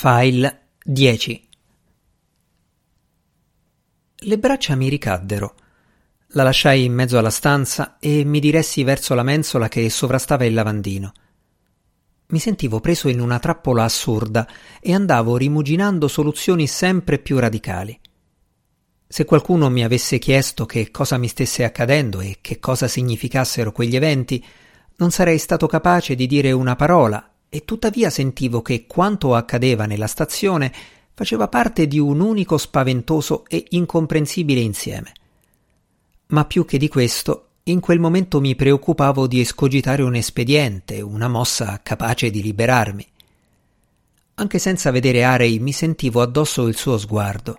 [0.00, 1.48] File 10
[4.14, 5.56] Le braccia mi ricaddero.
[6.28, 10.54] La lasciai in mezzo alla stanza e mi diressi verso la mensola che sovrastava il
[10.54, 11.12] lavandino.
[12.28, 14.46] Mi sentivo preso in una trappola assurda
[14.80, 17.98] e andavo rimuginando soluzioni sempre più radicali.
[19.08, 23.96] Se qualcuno mi avesse chiesto che cosa mi stesse accadendo e che cosa significassero quegli
[23.96, 24.46] eventi,
[24.98, 30.06] non sarei stato capace di dire una parola e tuttavia sentivo che quanto accadeva nella
[30.06, 30.72] stazione
[31.14, 35.12] faceva parte di un unico spaventoso e incomprensibile insieme.
[36.28, 41.28] Ma più che di questo, in quel momento mi preoccupavo di escogitare un espediente, una
[41.28, 43.06] mossa capace di liberarmi.
[44.34, 47.58] Anche senza vedere Arei mi sentivo addosso il suo sguardo.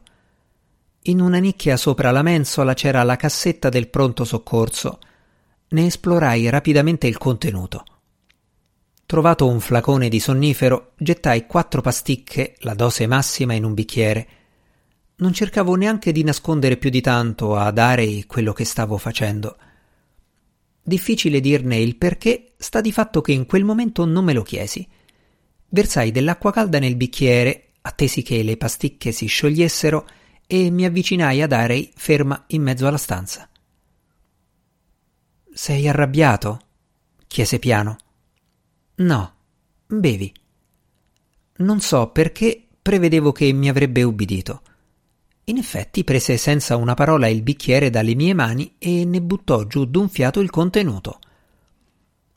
[1.04, 5.00] In una nicchia sopra la mensola c'era la cassetta del pronto soccorso.
[5.70, 7.84] Ne esplorai rapidamente il contenuto.
[9.10, 14.28] Trovato un flacone di sonnifero, gettai quattro pasticche, la dose massima, in un bicchiere.
[15.16, 19.58] Non cercavo neanche di nascondere più di tanto ad Arei quello che stavo facendo.
[20.84, 24.88] Difficile dirne il perché, sta di fatto che in quel momento non me lo chiesi.
[25.70, 30.08] Versai dell'acqua calda nel bicchiere, attesi che le pasticche si sciogliessero
[30.46, 33.50] e mi avvicinai ad Arei ferma in mezzo alla stanza.
[35.52, 36.62] Sei arrabbiato?
[37.26, 37.98] chiese piano.
[39.00, 39.34] No,
[39.88, 40.34] bevi.
[41.58, 44.62] Non so perché prevedevo che mi avrebbe ubbidito.
[45.46, 49.86] In effetti prese senza una parola il bicchiere dalle mie mani e ne buttò giù
[49.86, 51.20] d'un fiato il contenuto.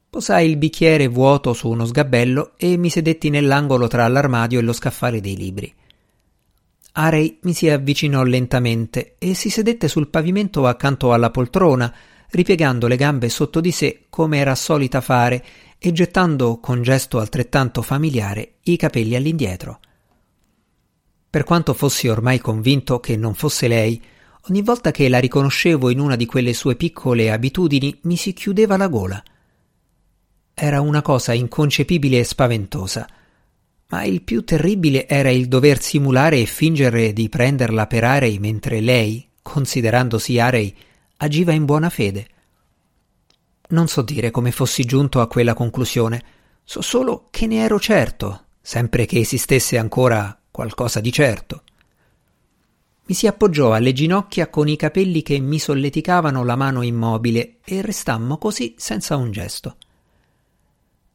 [0.09, 4.73] Posai il bicchiere vuoto su uno sgabello e mi sedetti nell'angolo tra l'armadio e lo
[4.73, 5.75] scaffale dei libri.
[6.93, 11.93] Arei mi si avvicinò lentamente e si sedette sul pavimento accanto alla poltrona,
[12.31, 15.45] ripiegando le gambe sotto di sé come era solita fare
[15.85, 19.81] e gettando con gesto altrettanto familiare i capelli all'indietro.
[21.29, 24.01] Per quanto fossi ormai convinto che non fosse lei,
[24.49, 28.77] ogni volta che la riconoscevo in una di quelle sue piccole abitudini mi si chiudeva
[28.77, 29.21] la gola.
[30.55, 33.09] Era una cosa inconcepibile e spaventosa,
[33.89, 38.81] ma il più terribile era il dover simulare e fingere di prenderla per Arei mentre
[38.81, 40.73] lei, considerandosi Arei,
[41.17, 42.29] agiva in buona fede.
[43.69, 46.23] Non so dire come fossi giunto a quella conclusione,
[46.65, 51.63] so solo che ne ero certo, sempre che esistesse ancora qualcosa di certo.
[53.05, 57.83] Mi si appoggiò alle ginocchia con i capelli che mi solleticavano la mano immobile e
[57.83, 59.77] restammo così senza un gesto.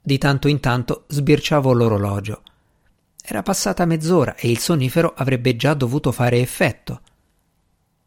[0.02, 2.42] Di tanto in tanto sbirciavo l'orologio.
[3.22, 7.02] Era passata mezz'ora e il sonnifero avrebbe già dovuto fare effetto.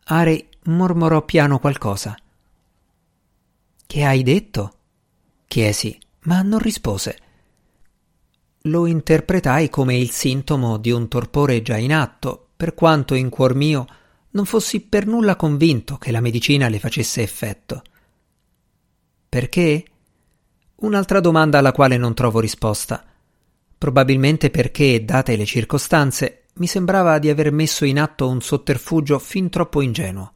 [0.05, 2.15] Arei mormorò piano qualcosa.
[3.91, 4.75] Che hai detto?
[5.49, 7.19] chiesi, ma non rispose.
[8.63, 13.57] Lo interpretai come il sintomo di un torpore già in atto, per quanto in cuor
[13.57, 13.85] mio
[14.31, 17.83] non fossi per nulla convinto che la medicina le facesse effetto.
[19.29, 19.85] Perché?
[20.77, 23.05] Un'altra domanda alla quale non trovo risposta.
[23.77, 29.49] Probabilmente perché, date le circostanze, mi sembrava di aver messo in atto un sotterfugio fin
[29.49, 30.31] troppo ingenuo.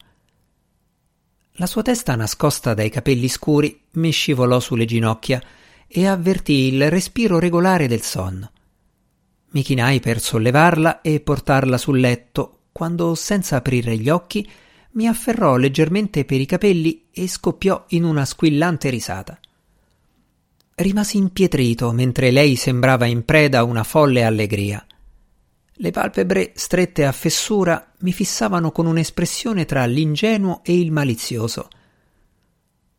[1.57, 5.41] La sua testa nascosta dai capelli scuri mi scivolò sulle ginocchia
[5.87, 8.51] e avvertì il respiro regolare del sonno.
[9.51, 14.45] Mi chinai per sollevarla e portarla sul letto, quando, senza aprire gli occhi,
[14.91, 19.39] mi afferrò leggermente per i capelli e scoppiò in una squillante risata.
[20.75, 24.85] Rimasi impietrito mentre lei sembrava in preda a una folle allegria.
[25.77, 31.67] Le palpebre strette a fessura mi fissavano con un'espressione tra l'ingenuo e il malizioso.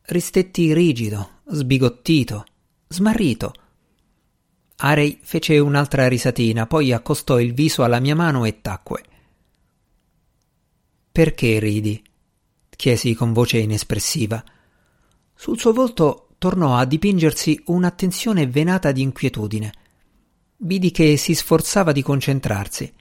[0.03, 2.45] Ristetti rigido, sbigottito,
[2.87, 3.53] smarrito.
[4.75, 9.03] Arei fece un'altra risatina, poi accostò il viso alla mia mano e tacque.
[11.11, 12.03] Perché ridi?
[12.69, 14.43] chiesi con voce inespressiva.
[15.33, 19.71] Sul suo volto tornò a dipingersi un'attenzione venata di inquietudine.
[20.59, 22.91] Vidi che si sforzava di concentrarsi.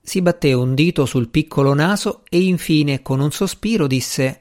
[0.00, 4.40] Si batté un dito sul piccolo naso e infine, con un sospiro, disse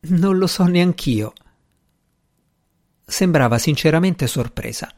[0.00, 1.32] Non lo so neanch'io.
[3.04, 4.90] Sembrava sinceramente sorpresa.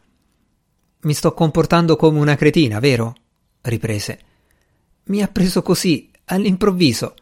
[1.00, 3.14] Mi sto comportando come una cretina, vero?
[3.62, 4.20] riprese.
[5.04, 7.14] Mi ha preso così, all'improvviso.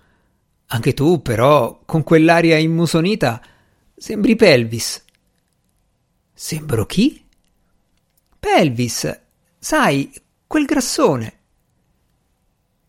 [0.66, 3.42] Anche tu, però, con quell'aria immusonita,
[3.96, 5.02] sembri Pelvis.
[6.32, 7.23] Sembro chi?
[8.44, 9.20] Pelvis,
[9.58, 10.12] sai,
[10.46, 11.32] quel grassone.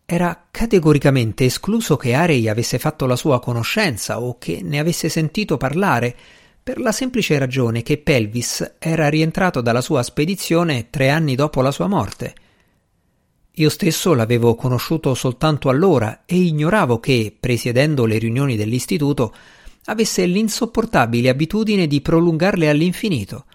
[0.05, 5.55] Era categoricamente escluso che Arei avesse fatto la sua conoscenza o che ne avesse sentito
[5.55, 6.13] parlare,
[6.61, 11.71] per la semplice ragione che Pelvis era rientrato dalla sua spedizione tre anni dopo la
[11.71, 12.35] sua morte.
[13.51, 19.33] Io stesso l'avevo conosciuto soltanto allora e ignoravo che, presiedendo le riunioni dell'istituto,
[19.85, 23.45] avesse l'insopportabile abitudine di prolungarle all'infinito.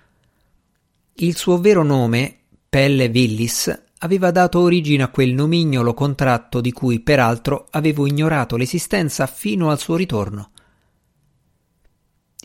[1.22, 2.38] Il suo vero nome,
[2.70, 9.26] Pelle Willis, aveva dato origine a quel nomignolo contratto di cui peraltro avevo ignorato l'esistenza
[9.26, 10.52] fino al suo ritorno.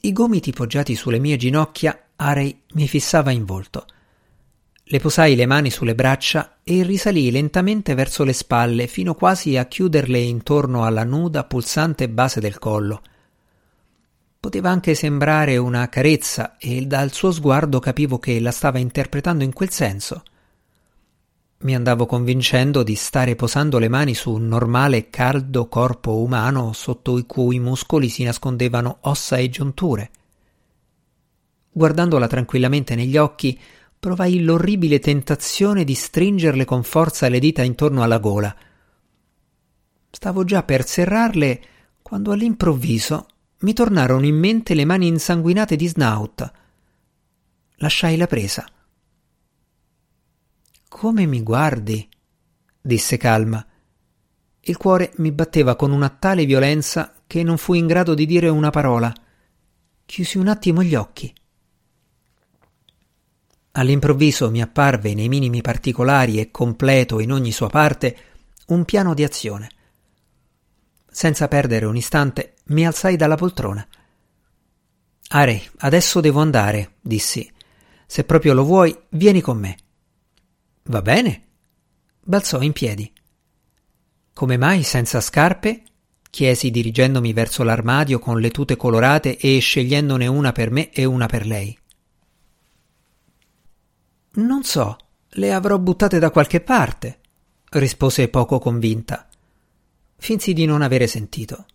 [0.02, 3.86] I gomiti poggiati sulle mie ginocchia, Arei mi fissava in volto.
[4.84, 9.68] Le posai le mani sulle braccia e risalii lentamente verso le spalle fino quasi a
[9.68, 13.02] chiuderle intorno alla nuda, pulsante base del collo.
[14.46, 19.52] Poteva anche sembrare una carezza e dal suo sguardo capivo che la stava interpretando in
[19.52, 20.22] quel senso.
[21.62, 27.18] Mi andavo convincendo di stare posando le mani su un normale caldo corpo umano sotto
[27.18, 30.12] i cui muscoli si nascondevano ossa e giunture.
[31.72, 33.60] Guardandola tranquillamente negli occhi,
[34.00, 38.56] provai l'orribile tentazione di stringerle con forza le dita intorno alla gola.
[40.12, 41.62] Stavo già per serrarle
[42.04, 43.26] quando all'improvviso
[43.60, 46.52] mi tornarono in mente le mani insanguinate di Snout.
[47.76, 48.66] Lasciai la presa.
[50.88, 52.08] Come mi guardi?
[52.82, 53.66] disse calma.
[54.62, 58.50] Il cuore mi batteva con una tale violenza che non fui in grado di dire
[58.50, 59.14] una parola.
[60.06, 61.34] Chiusi un attimo gli occhi.
[63.72, 68.18] All'improvviso mi apparve nei minimi particolari e completo in ogni sua parte
[68.68, 69.70] un piano di azione.
[71.16, 73.88] Senza perdere un istante, mi alzai dalla poltrona.
[75.30, 77.50] Are, adesso devo andare, dissi.
[78.06, 79.78] Se proprio lo vuoi, vieni con me.
[80.84, 81.44] Va bene.
[82.22, 83.10] Balzò in piedi.
[84.34, 85.84] Come mai senza scarpe?
[86.30, 91.28] chiesi dirigendomi verso l'armadio con le tute colorate e scegliendone una per me e una
[91.28, 91.80] per lei.
[94.34, 94.98] Non so,
[95.30, 97.20] le avrò buttate da qualche parte,
[97.70, 99.25] rispose poco convinta.
[100.18, 101.66] Finsi di non avere sentito.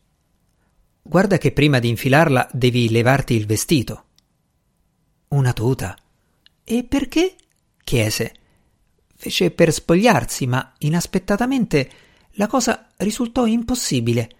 [1.03, 4.05] Guarda che prima di infilarla devi levarti il vestito.
[5.29, 5.97] Una tuta.
[6.65, 7.37] E perché?
[7.83, 8.35] chiese.
[9.17, 11.91] Fece per spogliarsi, ma inaspettatamente
[12.35, 14.31] la cosa risultò impossibile.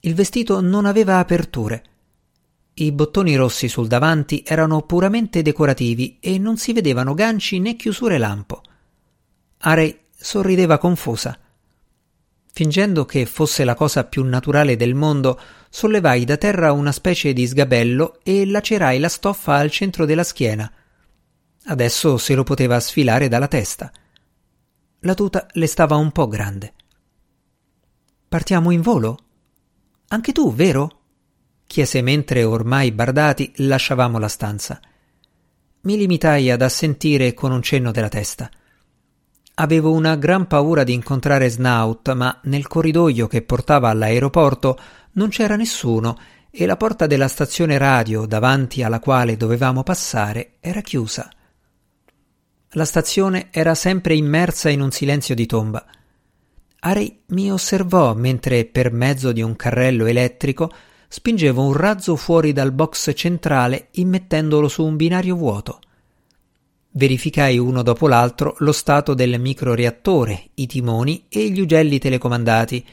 [0.00, 1.84] Il vestito non aveva aperture.
[2.74, 8.16] I bottoni rossi sul davanti erano puramente decorativi e non si vedevano ganci né chiusure
[8.16, 8.62] lampo.
[9.58, 11.38] Arei sorrideva confusa.
[12.54, 15.40] Fingendo che fosse la cosa più naturale del mondo,
[15.70, 20.70] sollevai da terra una specie di sgabello e lacerai la stoffa al centro della schiena.
[21.64, 23.90] Adesso se lo poteva sfilare dalla testa.
[25.00, 26.74] La tuta le stava un po' grande.
[28.28, 29.18] Partiamo in volo?
[30.08, 30.98] Anche tu, vero?
[31.66, 34.78] chiese mentre ormai bardati lasciavamo la stanza.
[35.82, 38.50] Mi limitai ad assentire con un cenno della testa.
[39.54, 44.78] Avevo una gran paura di incontrare Snout, ma nel corridoio che portava all'aeroporto
[45.12, 46.18] non c'era nessuno
[46.50, 51.30] e la porta della stazione radio davanti alla quale dovevamo passare era chiusa.
[52.70, 55.84] La stazione era sempre immersa in un silenzio di tomba.
[56.80, 60.72] Ari mi osservò mentre, per mezzo di un carrello elettrico,
[61.08, 65.80] spingevo un razzo fuori dal box centrale immettendolo su un binario vuoto.
[66.94, 72.84] Verificai uno dopo l'altro lo stato del microreattore, i timoni e gli ugelli telecomandati.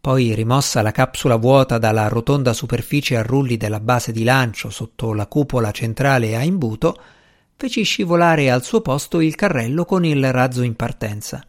[0.00, 5.12] Poi, rimossa la capsula vuota dalla rotonda superficie a rulli della base di lancio sotto
[5.12, 6.98] la cupola centrale a imbuto,
[7.54, 11.44] feci scivolare al suo posto il carrello con il razzo in partenza.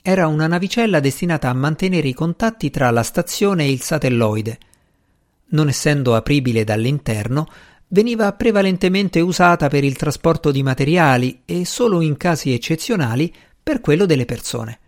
[0.00, 4.58] Era una navicella destinata a mantenere i contatti tra la stazione e il satelloide.
[5.46, 7.48] Non essendo apribile dall'interno,
[7.92, 13.32] veniva prevalentemente usata per il trasporto di materiali e solo in casi eccezionali
[13.62, 14.78] per quello delle persone.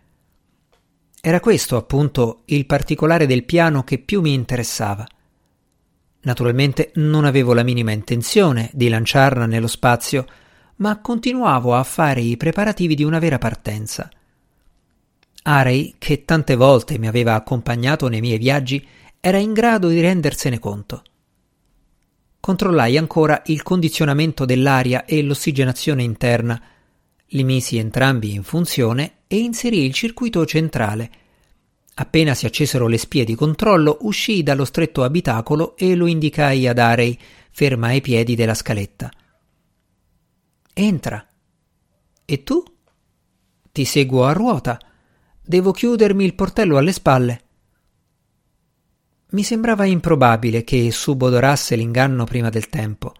[1.21, 5.07] Era questo, appunto, il particolare del piano che più mi interessava.
[6.21, 10.25] Naturalmente non avevo la minima intenzione di lanciarla nello spazio,
[10.77, 14.09] ma continuavo a fare i preparativi di una vera partenza.
[15.43, 18.85] Arei, che tante volte mi aveva accompagnato nei miei viaggi,
[19.19, 21.03] era in grado di rendersene conto
[22.45, 26.61] controllai ancora il condizionamento dell'aria e l'ossigenazione interna,
[27.29, 31.09] li misi entrambi in funzione e inserì il circuito centrale.
[31.95, 36.77] Appena si accesero le spie di controllo, uscii dallo stretto abitacolo e lo indicai ad
[36.77, 39.09] Arei, ferma ai piedi della scaletta.
[40.71, 41.27] Entra.
[42.25, 42.63] E tu?
[43.71, 44.79] Ti seguo a ruota.
[45.41, 47.44] Devo chiudermi il portello alle spalle.
[49.29, 53.13] Mi sembrava improbabile che subodorasse l'inganno prima del tempo.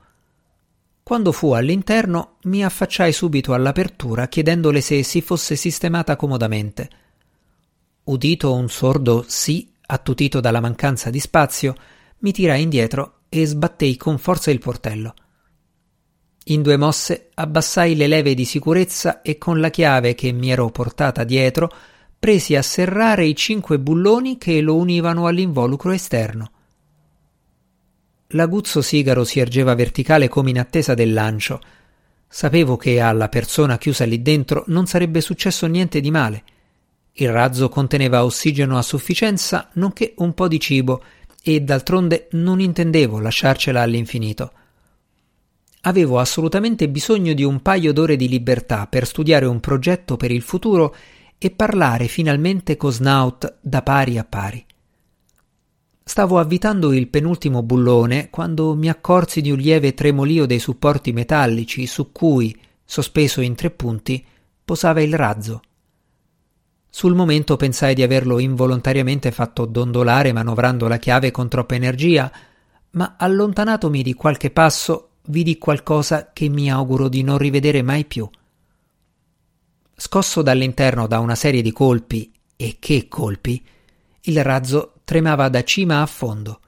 [1.01, 6.89] Quando fu all'interno mi affacciai subito all'apertura chiedendole se si fosse sistemata comodamente.
[8.05, 11.75] Udito un sordo sì, attutito dalla mancanza di spazio,
[12.19, 15.13] mi tirai indietro e sbattei con forza il portello.
[16.45, 20.69] In due mosse abbassai le leve di sicurezza e con la chiave che mi ero
[20.69, 21.71] portata dietro
[22.25, 26.49] presi a serrare i cinque bulloni che lo univano all'involucro esterno.
[28.29, 31.61] L'aguzzo sigaro si ergeva verticale come in attesa del lancio.
[32.27, 36.43] Sapevo che alla persona chiusa lì dentro non sarebbe successo niente di male.
[37.11, 41.03] Il razzo conteneva ossigeno a sufficienza, nonché un po' di cibo,
[41.43, 44.51] e d'altronde non intendevo lasciarcela all'infinito.
[45.81, 50.41] Avevo assolutamente bisogno di un paio d'ore di libertà per studiare un progetto per il
[50.41, 50.95] futuro
[51.37, 54.65] e parlare finalmente con Snout da pari a pari.
[56.03, 61.87] Stavo avvitando il penultimo bullone quando mi accorsi di un lieve tremolio dei supporti metallici
[61.87, 64.23] su cui, sospeso in tre punti,
[64.63, 65.61] posava il razzo.
[66.89, 72.31] Sul momento pensai di averlo involontariamente fatto dondolare manovrando la chiave con troppa energia,
[72.91, 78.29] ma allontanatomi di qualche passo vidi qualcosa che mi auguro di non rivedere mai più.
[79.97, 83.65] Scosso dall'interno da una serie di colpi, e che colpi,
[84.21, 86.59] il razzo tremava da cima a fondo.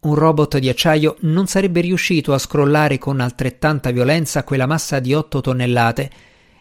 [0.00, 5.14] Un robot di acciaio non sarebbe riuscito a scrollare con altrettanta violenza quella massa di
[5.14, 6.10] otto tonnellate,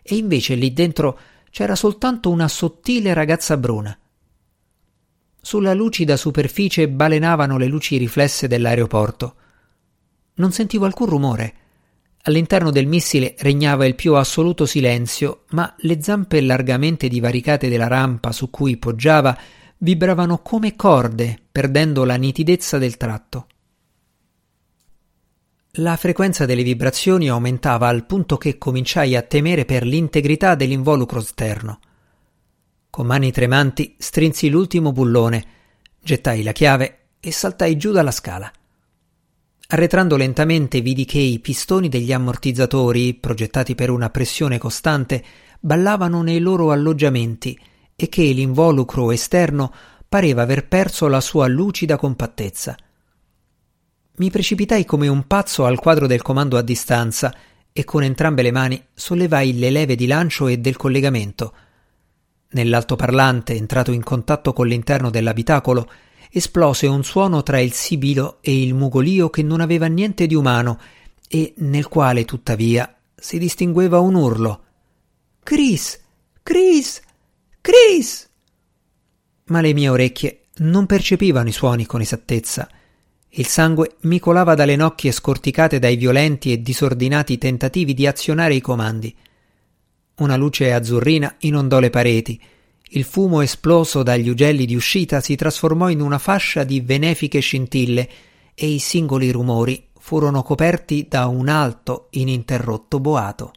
[0.01, 3.97] e invece lì dentro c'era soltanto una sottile ragazza bruna.
[5.41, 9.35] Sulla lucida superficie balenavano le luci riflesse dell'aeroporto.
[10.35, 11.55] Non sentivo alcun rumore.
[12.23, 18.31] All'interno del missile regnava il più assoluto silenzio, ma le zampe largamente divaricate della rampa
[18.31, 19.35] su cui poggiava
[19.77, 23.47] vibravano come corde, perdendo la nitidezza del tratto.
[25.75, 31.79] La frequenza delle vibrazioni aumentava al punto che cominciai a temere per l'integrità dell'involucro esterno.
[32.89, 35.45] Con mani tremanti strinsi l'ultimo bullone,
[36.03, 38.51] gettai la chiave e saltai giù dalla scala.
[39.73, 45.23] Arretrando lentamente vidi che i pistoni degli ammortizzatori, progettati per una pressione costante,
[45.61, 47.57] ballavano nei loro alloggiamenti
[47.95, 49.73] e che l'involucro esterno
[50.09, 52.75] pareva aver perso la sua lucida compattezza.
[54.17, 57.33] Mi precipitai come un pazzo al quadro del comando a distanza
[57.71, 61.53] e con entrambe le mani sollevai le leve di lancio e del collegamento.
[62.49, 65.89] Nell'altoparlante, entrato in contatto con l'interno dell'abitacolo,
[66.31, 70.79] esplose un suono tra il sibilo e il mugolio che non aveva niente di umano
[71.27, 74.63] e nel quale, tuttavia, si distingueva un urlo.
[75.43, 75.99] Chris!
[76.41, 77.01] Chris!
[77.59, 78.29] Chris!
[79.45, 82.69] Ma le mie orecchie non percepivano i suoni con esattezza.
[83.29, 88.61] Il sangue mi colava dalle nocchie scorticate dai violenti e disordinati tentativi di azionare i
[88.61, 89.15] comandi.
[90.15, 92.41] Una luce azzurrina inondò le pareti.
[92.93, 98.09] Il fumo esploso dagli ugelli di uscita si trasformò in una fascia di benefiche scintille
[98.53, 103.53] e i singoli rumori furono coperti da un alto, ininterrotto boato.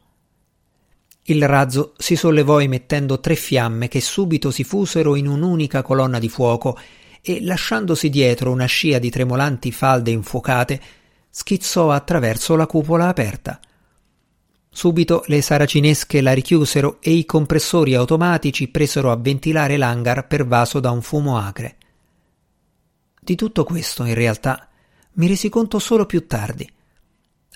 [1.25, 6.29] Il razzo si sollevò emettendo tre fiamme che subito si fusero in un'unica colonna di
[6.29, 6.79] fuoco
[7.21, 10.81] e, lasciandosi dietro una scia di tremolanti falde infuocate,
[11.29, 13.59] schizzò attraverso la cupola aperta.
[14.77, 20.91] Subito le saracinesche la richiusero e i compressori automatici presero a ventilare l'hangar pervaso da
[20.91, 21.77] un fumo acre.
[23.21, 24.69] Di tutto questo, in realtà,
[25.13, 26.69] mi resi conto solo più tardi.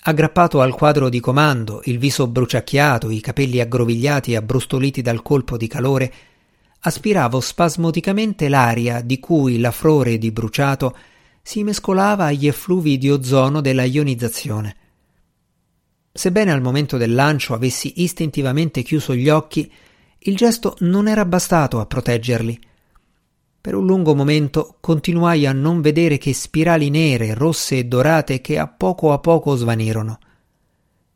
[0.02, 5.56] Aggrappato al quadro di comando, il viso bruciacchiato, i capelli aggrovigliati e abbrustoliti dal colpo
[5.56, 6.12] di calore,
[6.78, 10.96] aspiravo spasmodicamente l'aria di cui l'affrore di bruciato
[11.42, 14.76] si mescolava agli effluvi di ozono della ionizzazione.
[16.12, 19.70] Sebbene al momento del lancio avessi istintivamente chiuso gli occhi,
[20.20, 22.58] il gesto non era bastato a proteggerli.
[23.60, 28.58] Per un lungo momento continuai a non vedere che spirali nere, rosse e dorate che
[28.58, 30.18] a poco a poco svanirono.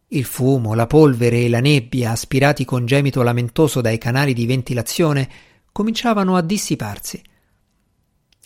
[0.08, 5.28] Il fumo, la polvere e la nebbia, aspirati con gemito lamentoso dai canali di ventilazione,
[5.72, 7.22] cominciavano a dissiparsi.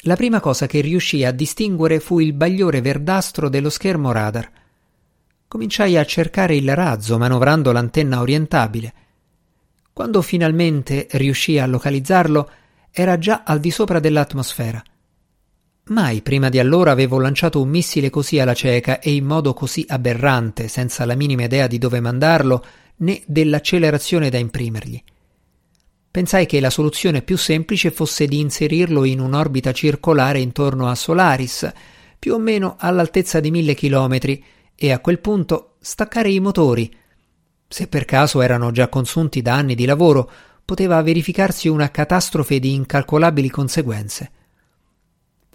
[0.02, 4.48] La prima cosa che riuscii a distinguere fu il bagliore verdastro dello schermo radar.
[5.48, 8.92] Cominciai a cercare il razzo manovrando l'antenna orientabile.
[9.92, 12.50] Quando finalmente riuscii a localizzarlo,
[12.90, 14.82] era già al di sopra dell'atmosfera.
[15.88, 19.84] Mai prima di allora avevo lanciato un missile così alla cieca e in modo così
[19.88, 22.64] aberrante, senza la minima idea di dove mandarlo
[22.96, 25.00] né dell'accelerazione da imprimergli.
[26.10, 31.70] Pensai che la soluzione più semplice fosse di inserirlo in un'orbita circolare intorno a Solaris,
[32.18, 34.42] più o meno all'altezza di mille chilometri,
[34.76, 36.95] e a quel punto, staccare i motori.
[37.66, 40.30] Se per caso erano già consunti da anni di lavoro,
[40.64, 44.30] poteva verificarsi una catastrofe di incalcolabili conseguenze.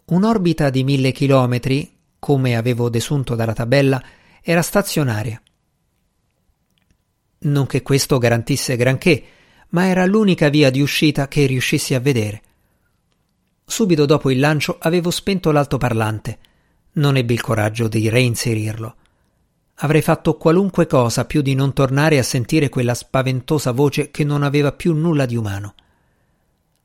[0.06, 4.04] Un'orbita di mille chilometri, come avevo desunto dalla tabella,
[4.42, 5.42] era stazionaria.
[7.44, 9.24] Non che questo garantisse granché,
[9.70, 12.42] ma era l'unica via di uscita che riuscissi a vedere.
[13.66, 16.40] Subito dopo il lancio avevo spento l'altoparlante.
[16.94, 18.96] Non ebbi il coraggio di reinserirlo.
[19.84, 24.44] Avrei fatto qualunque cosa più di non tornare a sentire quella spaventosa voce che non
[24.44, 25.74] aveva più nulla di umano.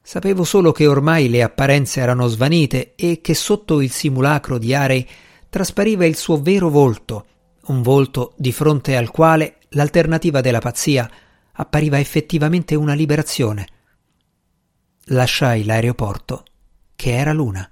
[0.01, 5.07] Sapevo solo che ormai le apparenze erano svanite e che sotto il simulacro di Arei
[5.51, 7.27] traspariva il suo vero volto,
[7.67, 11.11] un volto di fronte al quale l'alternativa della pazzia
[11.53, 13.67] appariva effettivamente una liberazione.
[15.07, 16.45] Lasciai l'aeroporto,
[16.95, 17.69] che era l'una.